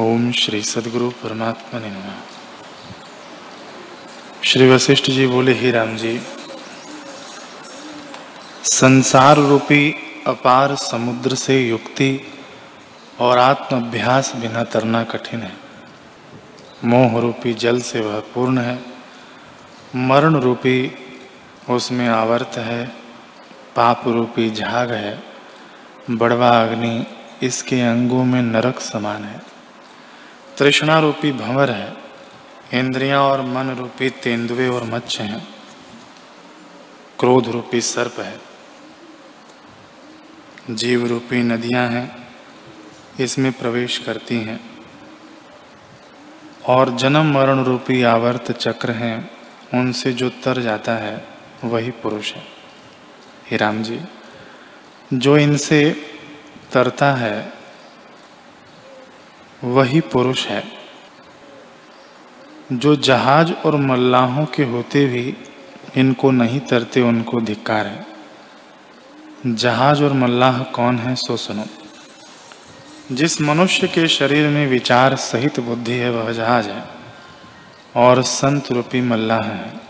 ओम 0.00 0.30
श्री 0.32 0.62
सदगुरु 0.62 1.10
परमात्मा 1.10 1.80
ने 1.80 1.90
श्री 4.44 4.70
वशिष्ठ 4.70 5.10
जी 5.10 5.26
बोले, 5.26 5.52
ही 5.52 5.70
राम 5.70 5.96
जी, 5.96 6.20
संसार 8.64 9.36
रूपी 9.36 9.94
अपार 10.26 10.74
समुद्र 10.74 11.34
से 11.34 11.68
युक्ति 11.68 12.20
और 13.20 13.38
आत्म 13.38 13.76
अभ्यास 13.76 14.32
बिना 14.36 14.64
तरना 14.64 15.02
कठिन 15.04 15.40
है। 15.40 15.52
मोह 16.84 17.20
रूपी 17.20 17.54
जल 17.54 17.80
से 17.80 18.00
वह 18.00 18.20
पूर्ण 18.20 18.58
है, 18.58 18.78
मरण 19.96 20.36
रूपी 20.36 20.78
उसमें 21.70 22.08
आवर्त 22.08 22.58
है, 22.58 22.84
पाप 23.76 24.08
रूपी 24.08 24.50
झाग 24.50 24.92
है, 24.92 25.22
बड़वा 26.10 26.62
अग्नि 26.62 27.06
इसके 27.42 27.80
अंगों 27.80 28.24
में 28.24 28.42
नरक 28.42 28.80
समान 28.80 29.24
है। 29.24 29.49
तृष्णा 30.60 30.98
रूपी 31.00 31.32
भंवर 31.32 31.70
है, 31.70 31.96
इंद्रियाँ 32.74 33.20
और 33.22 33.40
मन 33.40 33.70
रूपी 33.70 34.10
तेंदुए 34.10 34.68
और 34.68 34.84
मच्छ 34.84 35.20
हैं 35.20 35.48
क्रोध 37.18 37.48
रूपी 37.48 37.80
सर्प 37.80 38.20
है 38.20 38.40
जीव 40.70 41.06
रूपी 41.06 41.42
नदियाँ 41.42 41.88
हैं, 41.88 42.28
इसमें 43.20 43.52
प्रवेश 43.52 43.98
करती 43.98 44.36
हैं, 44.36 44.60
और 46.66 46.90
जन्म 46.96 47.32
मरण 47.34 47.64
रूपी 47.64 48.02
आवर्त 48.02 48.52
चक्र 48.52 48.90
हैं, 48.90 49.30
उनसे 49.74 50.12
जो 50.12 50.28
तर 50.28 50.60
जाता 50.62 50.92
है, 50.92 51.28
वही 51.64 51.90
पुरुष 51.90 52.34
है। 52.34 52.42
हे 53.50 53.56
राम 53.56 53.82
जी, 53.82 54.00
जो 55.14 55.38
इनसे 55.38 55.90
तरता 56.72 57.12
है 57.12 57.59
वही 59.64 60.00
पुरुष 60.00 60.46
है। 60.46 60.64
जो 62.72 62.96
जहाज़ 62.96 63.52
और 63.52 63.76
मल्लाहों 63.76 64.46
के 64.46 64.64
होते 64.64 65.06
भी 65.06 65.36
इनको 65.96 66.30
नहीं 66.30 66.60
तरते, 66.60 67.00
उनको 67.00 67.40
धिक्कार 67.40 67.86
है। 67.86 68.06
जहाज़ 69.46 70.04
और 70.04 70.12
मल्लाह 70.12 70.62
कौन 70.62 70.98
है, 70.98 71.16
सो 71.16 71.36
सुनो। 71.36 71.64
जिस 73.12 73.40
मनुष्य 73.40 73.88
के 73.88 74.08
शरीर 74.08 74.48
में 74.48 74.66
विचार 74.66 75.16
सहित 75.16 75.60
बुद्धि 75.60 75.92
है, 75.92 76.10
वह 76.10 76.32
जहाज़ 76.32 76.68
है। 76.68 76.84
और 77.96 78.22
संत 78.22 78.72
रूपी 78.72 79.00
मल्लाह 79.00 79.42
है। 79.42 79.80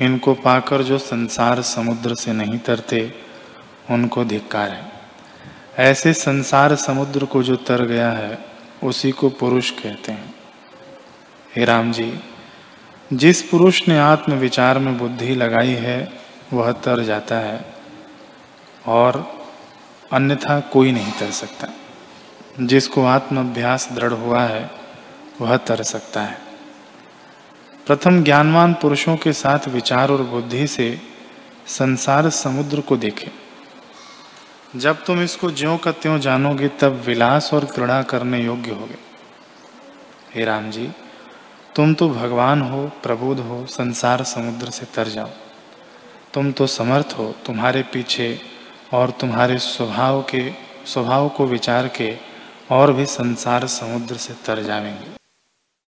इनको 0.00 0.34
पाकर 0.34 0.82
जो 0.82 0.98
संसार 0.98 1.62
समुद्र 1.62 2.14
से 2.14 2.32
नहीं 2.32 2.58
तरते, 2.58 3.14
उनको 3.90 4.24
धिक्कार 4.24 4.70
है। 4.70 4.92
ऐसे 5.78 6.12
संसार 6.12 6.74
समुद्र 6.74 7.24
को 7.24 7.42
जो 7.42 7.56
तर 7.56 7.84
गया 7.84 8.10
है 8.10 8.51
उसी 8.82 9.10
को 9.10 9.28
पुरुष 9.28 9.70
कहते 9.70 10.12
हैं। 10.12 10.34
हे 11.56 11.64
राम 11.64 11.92
जी, 11.92 12.20
जिस 13.12 13.42
पुरुष 13.42 13.88
ने 13.88 13.98
आत्म 13.98 14.32
विचार 14.32 14.78
में 14.78 14.98
बुद्धि 14.98 15.34
लगाई 15.34 15.72
है, 15.72 16.12
वह 16.52 16.72
तर 16.72 17.02
जाता 17.04 17.36
है 17.36 17.74
और 18.86 19.44
अन्यथा 20.12 20.60
कोई 20.60 20.92
नहीं 20.92 21.12
तर 21.12 21.30
सकता। 21.30 21.68
जिसको 22.60 23.04
आत्म 23.04 23.40
अभ्यास 23.40 23.92
दृढ़ 23.92 24.12
हुआ 24.12 24.42
है, 24.42 24.70
वह 25.40 25.56
तर 25.56 25.82
सकता 25.82 26.22
है। 26.22 26.38
प्रथम 27.86 28.24
ज्ञानवान 28.24 28.74
पुरुषों 28.74 29.16
के 29.16 29.32
साथ 29.32 29.68
विचार 29.68 30.10
और 30.10 30.22
बुद्धि 30.22 30.66
से 30.66 31.00
संसार 31.66 32.30
समुद्र 32.30 32.80
को 32.80 32.96
देखें। 32.96 33.41
जब 34.76 35.04
तुम 35.04 35.22
इसको 35.22 35.50
ज्यो 35.50 35.76
का 35.76 35.92
त्यों 35.92 36.18
जानोगे, 36.18 36.68
तब 36.68 36.92
विलास 37.06 37.54
और 37.54 37.64
क्रीड़ा 37.64 38.02
करने 38.02 38.44
योग्य 38.44 38.70
होगे। 38.70 38.98
हे 40.34 40.44
राम 40.44 40.70
जी, 40.70 40.90
तुम 41.76 41.94
तो 41.94 42.08
भगवान 42.08 42.62
हो 42.62 42.90
प्रबुद्ध 43.02 43.40
हो, 43.40 43.66
संसार 43.66 44.22
समुद्र 44.22 44.70
से 44.70 44.86
तर 44.94 45.08
जाओ। 45.08 45.28
तुम 46.34 46.52
तो 46.52 46.66
समर्थ 46.66 47.14
हो, 47.18 47.34
तुम्हारे 47.46 47.82
पीछे 47.82 48.40
और 48.92 49.10
तुम्हारे 49.10 49.58
स्वभाव 49.58 50.22
के, 50.22 50.52
स्वभाव 50.86 51.28
को 51.28 51.46
विचार 51.46 51.88
के 51.88 52.16
और 52.70 52.92
भी 52.92 53.06
संसार 53.06 53.66
समुद्र 53.66 54.16
से 54.16 54.34
तर 54.46 54.62
जाएँगे 54.62 55.21